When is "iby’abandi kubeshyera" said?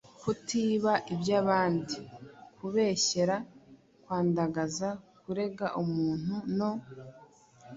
1.13-3.35